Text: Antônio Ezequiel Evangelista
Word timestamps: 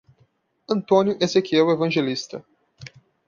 Antônio 0.67 1.15
Ezequiel 1.23 1.69
Evangelista 1.69 2.43